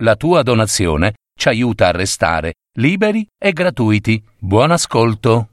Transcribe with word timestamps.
La 0.00 0.14
tua 0.14 0.42
donazione 0.42 1.14
ci 1.36 1.48
aiuta 1.48 1.88
a 1.88 1.90
restare 1.90 2.52
liberi 2.76 3.26
e 3.36 3.52
gratuiti. 3.52 4.22
Buon 4.38 4.70
ascolto. 4.70 5.48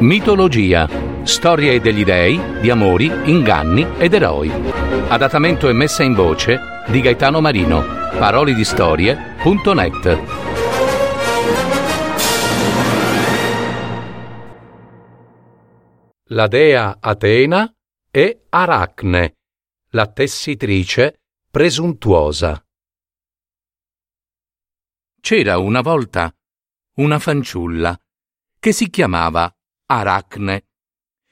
Mitologia. 0.00 0.88
Storie 1.22 1.80
degli 1.80 2.02
dei, 2.02 2.40
di 2.60 2.70
amori, 2.70 3.08
inganni 3.26 3.86
ed 3.98 4.14
eroi. 4.14 4.50
Adattamento 5.08 5.68
e 5.68 5.72
messa 5.72 6.02
in 6.02 6.14
voce 6.14 6.58
di 6.88 7.00
Gaetano 7.00 7.40
Marino. 7.40 7.84
Parolidistorie.net. 8.18 10.18
La 16.30 16.48
dea 16.48 16.96
Atena 16.98 17.72
e 18.10 18.46
Aracne 18.48 19.35
la 19.96 20.12
tessitrice 20.12 21.22
presuntuosa. 21.50 22.62
C'era 25.18 25.56
una 25.56 25.80
volta 25.80 26.30
una 26.96 27.18
fanciulla 27.18 27.98
che 28.58 28.72
si 28.72 28.90
chiamava 28.90 29.50
Aracne 29.86 30.66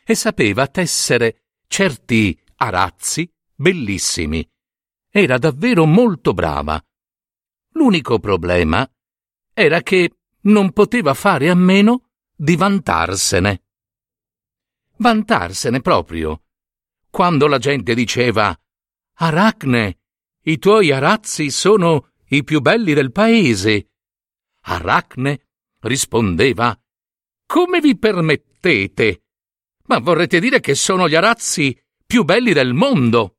e 0.02 0.14
sapeva 0.14 0.66
tessere 0.66 1.48
certi 1.66 2.42
arazzi 2.56 3.30
bellissimi. 3.54 4.50
Era 5.10 5.36
davvero 5.36 5.84
molto 5.84 6.32
brava. 6.32 6.82
L'unico 7.72 8.18
problema 8.18 8.90
era 9.52 9.82
che 9.82 10.20
non 10.44 10.72
poteva 10.72 11.12
fare 11.12 11.50
a 11.50 11.54
meno 11.54 12.12
di 12.34 12.56
vantarsene. 12.56 13.62
Vantarsene 14.96 15.82
proprio 15.82 16.44
quando 17.14 17.46
la 17.46 17.58
gente 17.58 17.94
diceva 17.94 18.52
Aracne, 19.18 20.00
i 20.46 20.58
tuoi 20.58 20.90
arazzi 20.90 21.48
sono 21.48 22.10
i 22.30 22.42
più 22.42 22.60
belli 22.60 22.92
del 22.92 23.12
paese. 23.12 23.90
Aracne 24.62 25.46
rispondeva 25.82 26.76
Come 27.46 27.78
vi 27.78 27.96
permettete? 27.96 29.26
Ma 29.84 30.00
vorrete 30.00 30.40
dire 30.40 30.58
che 30.58 30.74
sono 30.74 31.08
gli 31.08 31.14
arazzi 31.14 31.80
più 32.04 32.24
belli 32.24 32.52
del 32.52 32.74
mondo? 32.74 33.36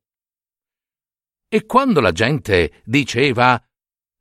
E 1.49 1.65
quando 1.65 1.99
la 1.99 2.13
gente 2.13 2.81
diceva 2.85 3.61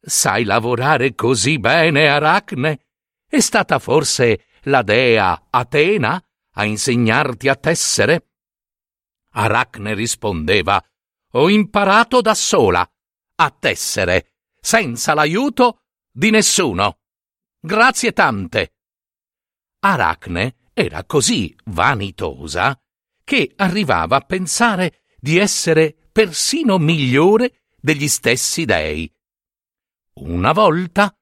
Sai 0.01 0.43
lavorare 0.43 1.15
così 1.15 1.61
bene, 1.61 2.09
Aracne? 2.09 2.87
È 3.25 3.39
stata 3.39 3.79
forse 3.79 4.47
la 4.63 4.83
dea 4.83 5.47
Atena 5.49 6.21
a 6.55 6.65
insegnarti 6.65 7.49
a 7.49 7.55
tessere? 7.55 8.31
Aracne 9.37 9.95
rispondeva 9.95 10.83
Ho 11.33 11.49
imparato 11.49 12.21
da 12.21 12.35
sola 12.35 12.89
a 13.37 13.51
tessere, 13.51 14.35
senza 14.61 15.15
l'aiuto 15.15 15.83
di 16.11 16.31
nessuno. 16.31 17.01
Grazie 17.61 18.13
tante. 18.13 18.75
Aracne 19.81 20.57
era 20.73 21.05
così 21.05 21.55
vanitosa 21.65 22.79
che 23.25 23.53
arrivava 23.57 24.17
a 24.17 24.21
pensare 24.21 25.03
di 25.19 25.39
essere 25.39 25.97
persino 26.13 26.79
migliore 26.79 27.65
degli 27.81 28.09
stessi 28.09 28.65
dei. 28.65 29.13
Una 30.21 30.53
volta, 30.53 31.13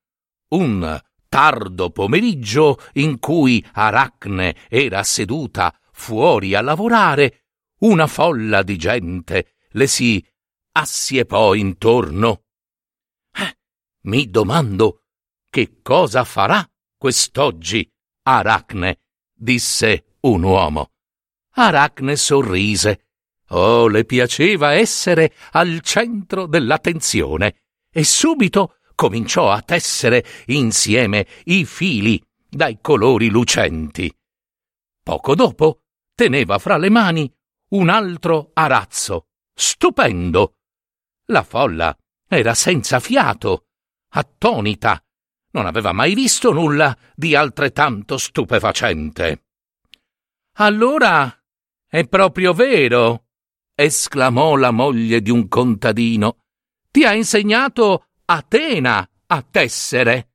un 0.49 1.01
tardo 1.29 1.91
pomeriggio 1.91 2.79
in 2.95 3.19
cui 3.19 3.65
Aracne 3.73 4.55
era 4.69 5.03
seduta 5.03 5.75
fuori 5.93 6.55
a 6.55 6.61
lavorare, 6.61 7.42
una 7.83 8.07
folla 8.07 8.63
di 8.63 8.77
gente 8.77 9.55
le 9.71 9.87
si 9.87 10.25
assiepò 10.73 11.55
intorno. 11.55 12.45
Eh, 13.33 13.59
mi 14.03 14.29
domando 14.29 15.03
che 15.49 15.81
cosa 15.83 16.25
farà 16.25 16.69
quest'oggi 16.97 17.91
Aracne, 18.25 19.01
disse 19.33 20.17
un 20.21 20.43
uomo. 20.43 20.93
Aracne 21.55 22.17
sorrise. 22.17 23.07
Oh, 23.49 23.89
le 23.89 24.05
piaceva 24.05 24.73
essere 24.73 25.35
al 25.53 25.81
centro 25.81 26.47
dell'attenzione 26.47 27.65
e 27.91 28.05
subito 28.05 28.77
cominciò 28.95 29.51
a 29.51 29.61
tessere 29.61 30.25
insieme 30.47 31.27
i 31.45 31.67
fili 31.67 32.23
dai 32.49 32.79
colori 32.81 33.29
lucenti. 33.29 34.11
Poco 35.03 35.35
dopo 35.35 35.83
teneva 36.15 36.59
fra 36.59 36.79
le 36.79 36.89
mani 36.89 37.31
un 37.73 37.89
altro 37.89 38.51
arazzo, 38.55 39.29
stupendo. 39.55 40.57
La 41.27 41.43
folla 41.43 41.97
era 42.29 42.55
senza 42.55 43.01
fiato, 43.01 43.67
attonita. 44.15 45.03
Non 45.55 45.67
aveva 45.67 45.93
mai 45.93 46.15
visto 46.15 46.53
nulla 46.53 46.97
di 47.15 47.35
altrettanto 47.35 48.17
stupefacente. 48.17 49.45
Allora 50.57 51.35
è 51.87 52.07
proprio 52.09 52.53
vero, 52.53 53.27
esclamò 53.75 54.57
la 54.57 54.71
moglie 54.71 55.21
di 55.21 55.31
un 55.31 55.49
contadino. 55.49 56.39
Ti 56.91 57.05
ha 57.05 57.15
insegnato 57.15 58.09
Atena 58.25 59.07
a 59.27 59.43
tessere. 59.43 60.31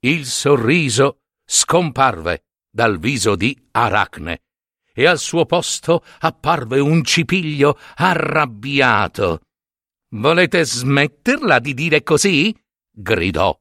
Il 0.00 0.26
sorriso 0.26 1.20
scomparve 1.44 2.46
dal 2.70 2.98
viso 2.98 3.36
di 3.36 3.68
Aracne 3.72 4.42
e 5.00 5.06
al 5.06 5.18
suo 5.18 5.46
posto 5.46 6.04
apparve 6.18 6.78
un 6.78 7.02
cipiglio 7.04 7.78
arrabbiato. 7.94 9.40
Volete 10.10 10.62
smetterla 10.62 11.58
di 11.58 11.72
dire 11.72 12.02
così? 12.02 12.54
gridò. 12.90 13.58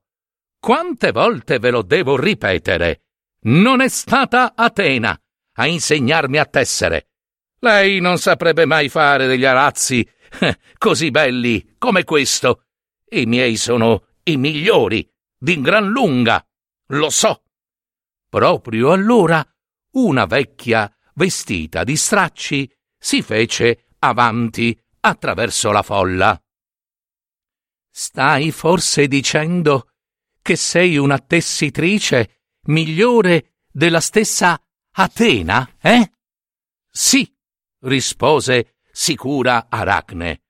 Quante 0.60 1.14
volte 1.14 1.60
ve 1.60 1.70
lo 1.70 1.82
devo 1.82 2.18
ripetere? 2.18 3.04
Non 3.44 3.80
è 3.80 3.88
stata 3.88 4.54
Atena 4.54 5.18
a 5.54 5.66
insegnarmi 5.66 6.38
a 6.38 6.46
tessere. 6.46 7.12
Lei 7.60 8.02
non 8.02 8.18
saprebbe 8.18 8.66
mai 8.66 8.90
fare 8.90 9.26
degli 9.26 9.46
arazzi 9.46 10.06
eh, 10.42 10.60
così 10.78 11.10
belli 11.10 11.76
come 11.78 12.04
questo. 12.04 12.66
I 13.12 13.26
miei 13.26 13.56
sono 13.56 14.08
i 14.24 14.36
migliori, 14.36 15.10
di 15.38 15.62
gran 15.62 15.88
lunga. 15.88 16.46
Lo 16.88 17.10
so. 17.10 17.44
Proprio 18.28 18.92
allora 18.92 19.42
una 19.92 20.26
vecchia 20.26 20.94
vestita 21.20 21.84
di 21.84 21.98
stracci, 21.98 22.72
si 22.98 23.22
fece 23.22 23.88
avanti 24.00 24.80
attraverso 25.02 25.70
la 25.72 25.82
folla. 25.82 26.42
Stai 27.92 28.52
forse 28.52 29.08
dicendo 29.10 29.92
che 30.42 30.56
sei 30.56 30.96
una 30.96 31.20
tessitrice 31.20 32.44
migliore 32.68 33.56
della 33.70 34.00
stessa 34.00 34.62
Atena, 34.92 35.76
eh? 35.82 36.12
Sì, 36.90 37.30
rispose 37.82 38.78
sicura 38.90 39.68
Aracne. 39.70 40.44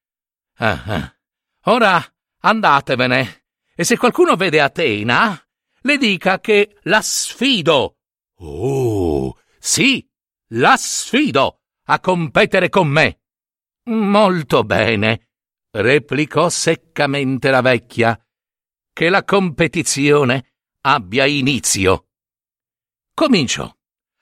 Ah, 0.57 0.83
ah. 0.85 1.15
Ora 1.63 2.03
andatevene, 2.41 3.45
e 3.75 3.83
se 3.83 3.97
qualcuno 3.97 4.35
vede 4.35 4.61
Atena, 4.61 5.35
le 5.81 5.97
dica 5.97 6.39
che 6.39 6.77
la 6.83 7.01
sfido. 7.01 7.97
Oh, 8.35 9.37
sì, 9.59 10.08
la 10.53 10.77
sfido 10.77 11.61
a 11.85 11.99
competere 11.99 12.69
con 12.69 12.87
me. 12.87 13.21
Molto 13.89 14.63
bene, 14.63 15.29
replicò 15.71 16.49
seccamente 16.49 17.49
la 17.49 17.61
vecchia. 17.61 18.19
Che 18.91 19.09
la 19.09 19.23
competizione 19.23 20.53
abbia 20.81 21.25
inizio. 21.25 22.07
Cominciò 23.13 23.71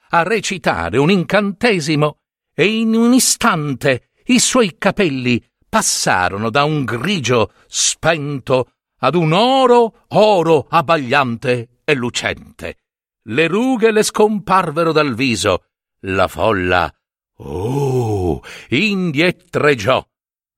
a 0.10 0.24
recitare 0.24 0.98
un 0.98 1.12
incantesimo 1.12 2.22
e 2.54 2.80
in 2.80 2.94
un 2.96 3.14
istante 3.14 4.12
i 4.26 4.40
suoi 4.40 4.78
capelli 4.78 5.44
passarono 5.68 6.50
da 6.50 6.64
un 6.64 6.86
grigio 6.86 7.54
spento 7.68 8.72
ad 9.00 9.16
un 9.16 9.32
oro 9.32 10.06
oro 10.10 10.66
abbagliante 10.70 11.82
e 11.84 11.94
lucente. 11.94 12.78
Le 13.24 13.48
rughe 13.48 13.92
le 13.92 14.04
scomparvero 14.04 14.92
dal 14.92 15.14
viso 15.14 15.67
la 16.02 16.28
folla, 16.28 16.94
oh, 17.38 18.42
indietreggiò. 18.70 20.06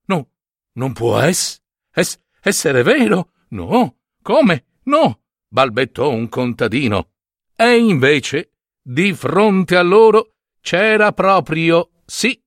No, 0.06 0.30
non 0.74 0.94
può 0.94 1.20
ess, 1.20 1.60
ess, 1.92 2.18
essere 2.42 2.84
vero. 2.84 3.32
No, 3.50 4.00
come? 4.22 4.66
No, 4.84 5.24
balbettò 5.48 6.10
un 6.10 6.30
contadino. 6.30 7.12
E 7.56 7.78
invece, 7.78 8.54
di 8.82 9.14
fronte 9.14 9.76
a 9.76 9.82
loro 9.82 10.36
c'era 10.62 11.12
proprio, 11.14 11.92
sì, 12.06 12.42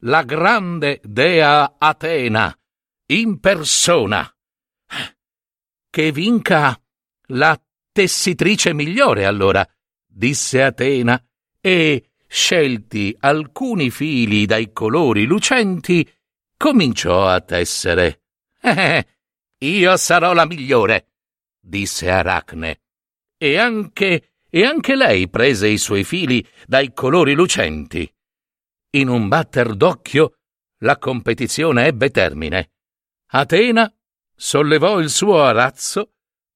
la 0.00 0.22
grande 0.22 1.00
dea 1.02 1.76
Atena, 1.78 2.56
in 3.06 3.38
persona. 3.40 4.28
Che 5.90 6.12
vinca 6.12 6.80
la 7.28 7.60
tessitrice 7.92 8.72
migliore, 8.72 9.26
allora, 9.26 9.66
disse 10.06 10.62
Atena, 10.62 11.22
e 11.60 12.09
scelti 12.32 13.14
alcuni 13.18 13.90
fili 13.90 14.46
dai 14.46 14.72
colori 14.72 15.24
lucenti, 15.24 16.08
cominciò 16.56 17.26
a 17.26 17.40
tessere. 17.40 18.22
Eh, 18.60 19.06
io 19.66 19.96
sarò 19.96 20.32
la 20.32 20.46
migliore, 20.46 21.08
disse 21.58 22.08
Aracne. 22.08 22.82
E 23.36 23.58
anche, 23.58 24.34
e 24.48 24.64
anche 24.64 24.94
lei 24.94 25.28
prese 25.28 25.66
i 25.66 25.78
suoi 25.78 26.04
fili 26.04 26.46
dai 26.66 26.92
colori 26.92 27.34
lucenti. 27.34 28.08
In 28.92 29.08
un 29.08 29.26
batter 29.26 29.74
d'occhio 29.74 30.36
la 30.82 30.98
competizione 30.98 31.86
ebbe 31.86 32.10
termine. 32.10 32.72
Atena 33.32 33.92
sollevò 34.36 35.00
il 35.00 35.10
suo 35.10 35.42
arazzo 35.42 36.12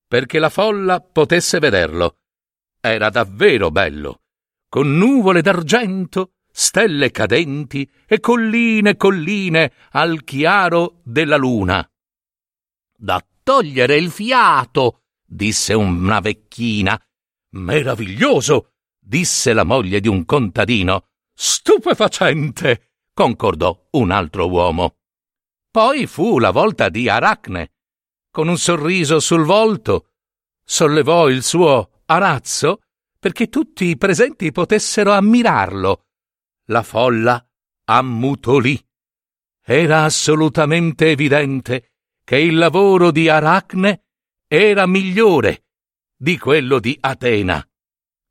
perché 0.07 0.39
la 0.39 0.51
folla 0.51 1.01
potesse 1.01 1.59
vederlo. 1.59 2.19
Era 2.81 3.11
davvero 3.11 3.71
bello, 3.71 4.24
con 4.75 4.97
nuvole 4.97 5.41
d'argento, 5.41 6.33
stelle 6.51 7.13
cadenti 7.13 7.89
e 8.09 8.19
colline 8.19 8.97
colline 8.97 9.73
al 9.91 10.25
chiaro 10.25 11.01
della 11.05 11.37
luna. 11.37 11.89
Da 12.93 13.25
togliere 13.45 13.97
il 13.97 14.11
fiato, 14.11 15.03
disse 15.25 15.75
una 15.75 16.19
vecchina. 16.19 17.01
Meraviglioso, 17.51 18.73
disse 18.99 19.53
la 19.53 19.63
moglie 19.63 20.01
di 20.01 20.09
un 20.09 20.25
contadino. 20.25 21.05
Stupefacente, 21.33 22.95
concordò 23.15 23.91
un 23.93 24.11
altro 24.11 24.49
uomo. 24.49 24.97
Poi 25.71 26.09
fu 26.09 26.41
la 26.41 26.51
volta 26.51 26.89
di 26.89 27.09
Aracne. 27.09 27.75
Con 28.29 28.49
un 28.49 28.59
sorriso 28.59 29.21
sul 29.21 29.45
volto, 29.45 30.15
sollevò 30.65 31.29
il 31.29 31.45
suo 31.45 32.03
arazzo 32.07 32.81
perché 33.25 33.49
tutti 33.49 33.87
i 33.87 33.97
presenti 33.97 34.53
potessero 34.53 35.13
ammirarlo. 35.13 36.09
La 36.67 36.83
folla 36.83 37.43
ammutolì. 37.85 38.79
Era 39.65 40.05
assolutamente 40.05 41.09
evidente 41.09 41.95
che 42.23 42.37
il 42.37 42.59
lavoro 42.59 43.11
di 43.11 43.31
Aracne 43.31 44.09
era 44.47 44.87
migliore 44.87 45.69
di 46.15 46.37
quello 46.37 46.79
di 46.79 46.99
Atena. 47.01 47.67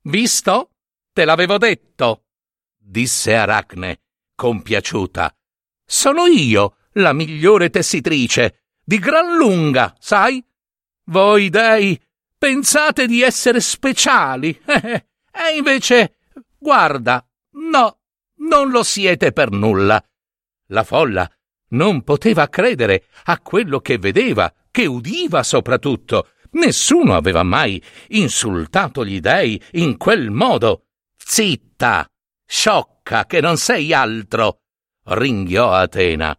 Visto? 0.03 0.75
Te 1.11 1.25
l'avevo 1.25 1.57
detto, 1.57 2.25
disse 2.77 3.33
Aracne, 3.33 4.03
compiaciuta. 4.35 5.35
Sono 5.83 6.27
io 6.27 6.77
la 6.91 7.13
migliore 7.13 7.71
tessitrice, 7.71 8.65
di 8.83 8.99
gran 8.99 9.37
lunga, 9.37 9.95
sai? 9.97 10.45
Voi 11.05 11.49
dei 11.49 11.99
pensate 12.43 13.07
di 13.07 13.21
essere 13.21 13.61
speciali, 13.61 14.49
e 14.67 15.55
invece, 15.55 16.17
guarda, 16.57 17.25
no, 17.51 17.99
non 18.39 18.69
lo 18.69 18.83
siete 18.83 19.31
per 19.31 19.49
nulla. 19.49 20.03
La 20.67 20.83
folla 20.83 21.31
non 21.69 22.03
poteva 22.03 22.49
credere 22.49 23.05
a 23.25 23.39
quello 23.39 23.79
che 23.79 23.97
vedeva, 23.97 24.53
che 24.71 24.85
udiva 24.85 25.41
soprattutto. 25.41 26.31
Nessuno 26.51 27.15
aveva 27.15 27.43
mai 27.43 27.81
insultato 28.09 29.05
gli 29.05 29.21
dei 29.21 29.61
in 29.71 29.95
quel 29.95 30.29
modo. 30.29 30.87
Zitta, 31.15 32.05
sciocca, 32.45 33.25
che 33.25 33.39
non 33.39 33.55
sei 33.55 33.93
altro, 33.93 34.63
ringhiò 35.05 35.71
Atena. 35.71 36.37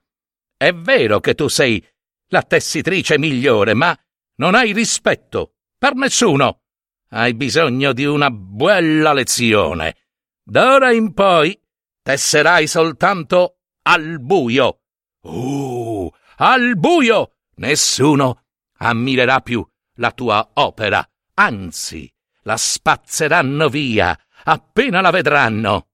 È 0.55 0.71
vero 0.71 1.21
che 1.21 1.35
tu 1.35 1.49
sei 1.49 1.83
la 2.27 2.43
tessitrice 2.43 3.17
migliore, 3.17 3.73
ma 3.73 3.99
non 4.37 4.55
hai 4.55 4.75
rispetto 4.75 5.54
per 5.79 5.95
nessuno. 5.95 6.63
Hai 7.09 7.35
bisogno 7.35 7.93
di 7.93 8.05
una 8.05 8.31
bella 8.31 9.13
lezione. 9.13 9.97
D'ora 10.43 10.93
in 10.93 11.15
poi 11.15 11.59
tesserai 12.03 12.67
soltanto 12.67 13.59
al 13.83 14.21
buio. 14.21 14.81
Uh, 15.21 16.11
al 16.37 16.77
buio! 16.77 17.37
Nessuno 17.57 18.47
ammirerà 18.79 19.41
più 19.41 19.67
la 19.99 20.11
tua 20.11 20.51
opera, 20.55 21.09
anzi, 21.35 22.13
la 22.43 22.57
spazzeranno 22.57 23.69
via 23.69 24.19
appena 24.45 25.01
la 25.01 25.11
vedranno. 25.11 25.89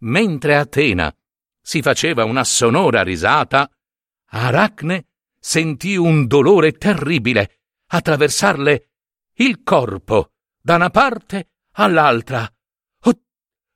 Mentre 0.00 0.56
Atena 0.56 1.14
si 1.60 1.82
faceva 1.82 2.24
una 2.24 2.44
sonora 2.44 3.02
risata, 3.02 3.70
Aracne 4.30 5.06
sentì 5.38 5.96
un 5.96 6.26
dolore 6.26 6.72
terribile 6.72 7.60
attraversarle 7.86 8.90
il 9.36 9.62
corpo 9.62 10.32
da 10.60 10.76
una 10.76 10.90
parte 10.90 11.50
all'altra. 11.72 12.50
Oh, 13.04 13.20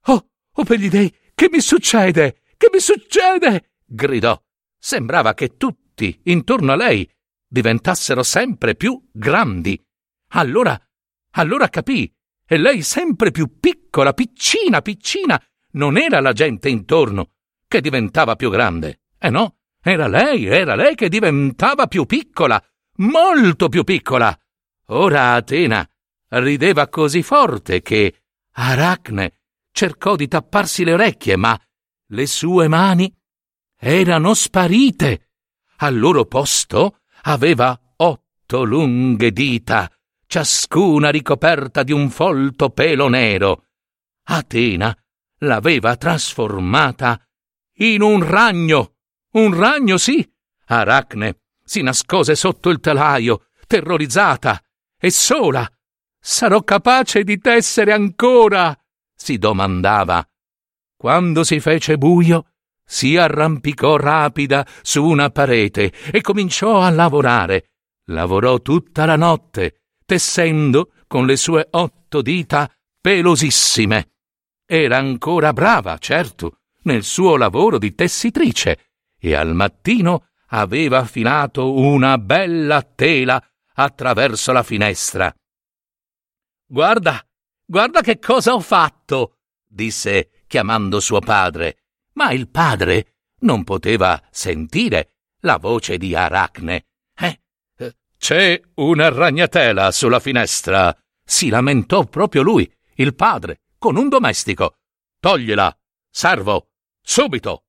oh, 0.07 0.29
oh 0.53 0.65
per 0.65 0.79
gli 0.79 0.89
dei, 0.89 1.15
che 1.35 1.49
mi 1.51 1.61
succede? 1.61 2.43
Che 2.57 2.69
mi 2.73 2.81
succede? 2.81 3.73
gridò 3.85 4.41
Sembrava 4.79 5.35
che 5.35 5.57
tutti 5.57 6.21
intorno 6.25 6.73
a 6.73 6.77
lei 6.77 7.09
diventassero 7.47 8.23
sempre 8.23 8.75
più 8.75 9.09
grandi. 9.13 9.79
Allora, 10.33 10.81
allora 11.33 11.69
capì, 11.69 12.11
e 12.47 12.57
lei 12.57 12.83
sempre 12.83 13.31
più 13.31 13.59
piccola, 13.61 14.15
piccina, 14.15 14.81
piccina, 14.81 15.41
non 15.73 15.99
era 15.99 16.21
la 16.21 16.33
gente 16.33 16.69
intorno 16.69 17.33
che 17.69 17.81
diventava 17.81 18.37
più 18.37 18.49
grande. 18.51 19.03
Eh 19.19 19.29
no, 19.29 19.59
era 19.83 20.09
lei, 20.09 20.47
era 20.47 20.75
lei 20.75 20.95
che 20.95 21.09
diventava 21.09 21.87
più 21.87 22.07
piccola, 22.07 22.63
molto 22.97 23.69
più 23.69 23.85
piccola. 23.85 24.37
Ora 24.93 25.35
Atena 25.35 25.89
rideva 26.29 26.89
così 26.89 27.23
forte 27.23 27.81
che 27.81 28.23
Aracne 28.53 29.43
cercò 29.71 30.17
di 30.17 30.27
tapparsi 30.27 30.83
le 30.83 30.95
orecchie, 30.95 31.37
ma 31.37 31.59
le 32.09 32.27
sue 32.27 32.67
mani 32.67 33.13
erano 33.79 34.35
sparite. 34.35 35.29
Al 35.77 35.97
loro 35.97 36.25
posto 36.25 37.03
aveva 37.23 37.79
otto 37.97 38.65
lunghe 38.65 39.31
dita, 39.31 39.91
ciascuna 40.27 41.11
ricoperta 41.11 41.85
di 41.85 41.93
un 41.93 42.11
folto 42.11 42.71
pelo 42.71 43.09
nero. 43.09 43.67
Atena 44.25 44.97
l'aveva 45.39 45.97
trasformata 45.97 47.21
in 47.77 48.03
un 48.03 48.29
ragno. 48.29 48.97
Un 49.33 49.57
ragno, 49.57 49.97
sì. 49.99 50.29
Aracne 50.67 51.43
si 51.63 51.81
nascose 51.81 52.35
sotto 52.35 52.71
il 52.71 52.81
telaio, 52.81 53.47
terrorizzata 53.69 54.61
e 55.01 55.11
sola. 55.11 55.69
Sarò 56.23 56.63
capace 56.63 57.25
di 57.25 57.39
tessere 57.39 57.93
ancora? 57.93 58.79
si 59.15 59.39
domandava. 59.39 60.27
Quando 60.97 61.45
si 61.45 61.61
fece 61.61 61.97
buio, 61.97 62.53
si 62.85 63.17
arrampicò 63.17 63.97
rapida 63.97 64.67
su 64.83 65.05
una 65.05 65.31
parete 65.31 65.93
e 66.11 66.21
cominciò 66.21 66.81
a 66.81 66.91
lavorare. 66.91 67.71
Lavorò 68.11 68.61
tutta 68.61 69.05
la 69.05 69.17
notte, 69.17 69.83
tessendo 70.05 70.93
con 71.07 71.25
le 71.27 71.37
sue 71.37 71.67
otto 71.71 72.21
dita 72.21 72.71
pelosissime. 73.01 74.13
Era 74.67 74.99
ancora 74.99 75.53
brava, 75.53 75.97
certo, 75.99 76.59
nel 76.83 77.05
suo 77.05 77.37
lavoro 77.37 77.79
di 77.79 77.95
tessitrice, 77.95 78.91
e 79.19 79.35
al 79.35 79.55
mattino 79.55 80.29
aveva 80.49 80.99
affilato 80.99 81.75
una 81.75 82.19
bella 82.19 82.83
tela 82.83 83.43
attraverso 83.83 84.53
la 84.53 84.63
finestra. 84.63 85.35
Guarda, 86.67 87.25
guarda 87.65 88.01
che 88.01 88.19
cosa 88.19 88.55
ho 88.55 88.61
fatto, 88.61 89.39
disse 89.67 90.45
chiamando 90.47 91.01
suo 91.01 91.21
padre 91.21 91.81
ma 92.21 92.33
il 92.33 92.49
padre 92.49 93.15
non 93.41 93.65
poteva 93.65 94.23
sentire 94.31 95.15
la 95.41 95.57
voce 95.57 95.97
di 95.97 96.15
Aracne. 96.15 96.87
Eh? 97.17 97.41
C'è 98.19 98.61
una 98.75 99.09
ragnatela 99.09 99.91
sulla 99.91 100.21
finestra, 100.21 100.95
si 101.25 101.49
lamentò 101.49 102.05
proprio 102.05 102.43
lui, 102.43 102.71
il 102.97 103.15
padre, 103.15 103.63
con 103.79 103.97
un 103.97 104.11
domestico. 104.11 104.81
Togliela, 105.19 105.75
servo, 106.11 106.73
subito. 107.01 107.65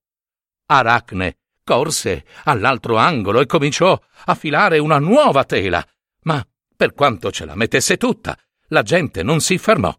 Aracne 0.65 1.37
corse 1.63 2.25
all'altro 2.45 2.97
angolo 2.97 3.39
e 3.39 3.45
cominciò 3.45 3.97
a 4.25 4.35
filare 4.35 4.79
una 4.79 4.99
nuova 4.99 5.45
tela, 5.45 5.85
ma 6.23 6.45
per 6.75 6.93
quanto 6.93 7.31
ce 7.31 7.45
la 7.45 7.55
mettesse 7.55 7.97
tutta, 7.97 8.37
la 8.67 8.81
gente 8.81 9.23
non 9.23 9.39
si 9.39 9.57
fermò 9.57 9.95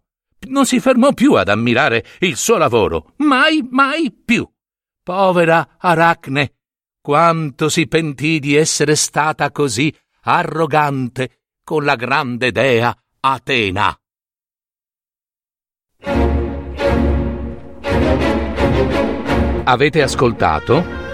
non 0.49 0.67
si 0.67 0.81
fermò 0.81 1.13
più 1.13 1.35
ad 1.35 1.49
ammirare 1.49 2.05
il 2.21 2.37
suo 2.37 2.57
lavoro, 2.57 3.15
mai, 3.19 3.67
mai 3.71 4.13
più. 4.13 4.49
Povera 5.03 5.77
Aracne, 5.79 6.55
quanto 7.01 7.69
si 7.69 7.87
pentì 7.87 8.39
di 8.39 8.55
essere 8.55 8.95
stata 8.95 9.51
così 9.51 9.95
arrogante 10.23 11.43
con 11.65 11.85
la 11.85 11.97
grande 11.97 12.53
dea 12.53 12.97
Atena. 13.21 13.97
Avete 19.65 20.03
ascoltato 20.03 21.02